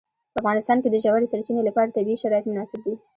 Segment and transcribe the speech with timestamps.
[0.33, 2.93] په افغانستان کې د ژورې سرچینې لپاره طبیعي شرایط مناسب دي.